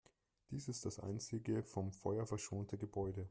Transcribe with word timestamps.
Dies 0.49 0.67
ist 0.67 0.83
das 0.85 0.97
einzige 0.99 1.61
vom 1.61 1.91
Feuer 1.91 2.25
verschonte 2.25 2.75
Gebäude. 2.75 3.19